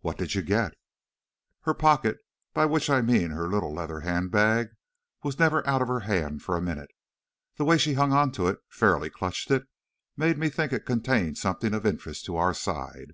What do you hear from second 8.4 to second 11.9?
it, fairly clutched it, made me think it contained something of